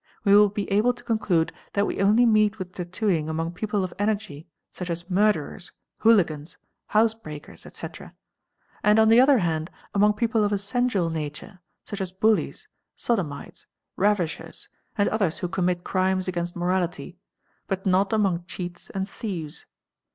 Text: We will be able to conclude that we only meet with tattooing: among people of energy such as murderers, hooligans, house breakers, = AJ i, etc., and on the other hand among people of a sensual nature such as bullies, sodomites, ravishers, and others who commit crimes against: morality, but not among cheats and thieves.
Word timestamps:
We 0.23 0.35
will 0.35 0.49
be 0.49 0.67
able 0.71 0.93
to 0.95 1.03
conclude 1.03 1.53
that 1.73 1.85
we 1.85 2.01
only 2.01 2.25
meet 2.25 2.57
with 2.57 2.73
tattooing: 2.73 3.29
among 3.29 3.51
people 3.51 3.83
of 3.83 3.93
energy 3.99 4.47
such 4.71 4.89
as 4.89 5.11
murderers, 5.11 5.73
hooligans, 5.99 6.57
house 6.87 7.13
breakers, 7.13 7.61
= 7.65 7.65
AJ 7.65 7.65
i, 7.67 7.69
etc., 7.69 8.15
and 8.81 8.97
on 8.97 9.09
the 9.09 9.19
other 9.21 9.37
hand 9.37 9.69
among 9.93 10.13
people 10.13 10.43
of 10.43 10.51
a 10.51 10.57
sensual 10.57 11.11
nature 11.11 11.59
such 11.85 12.01
as 12.01 12.11
bullies, 12.11 12.67
sodomites, 12.95 13.67
ravishers, 13.95 14.69
and 14.97 15.07
others 15.09 15.37
who 15.37 15.47
commit 15.47 15.83
crimes 15.83 16.27
against: 16.27 16.55
morality, 16.55 17.19
but 17.67 17.85
not 17.85 18.11
among 18.11 18.45
cheats 18.47 18.89
and 18.89 19.07
thieves. 19.07 19.67